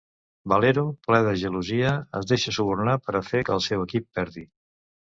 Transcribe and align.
Valero, 0.53 0.83
ple 1.07 1.19
de 1.27 1.35
gelosia, 1.43 1.93
es 2.21 2.31
deixa 2.33 2.57
subornar 2.59 2.99
per 3.07 3.19
a 3.23 3.25
fer 3.31 3.47
que 3.47 3.57
el 3.61 3.67
seu 3.71 3.89
equip 3.89 4.13
perdi. 4.21 4.49